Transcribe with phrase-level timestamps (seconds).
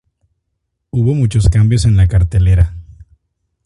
[0.89, 2.73] Hubo muchos cambios en la cartelera.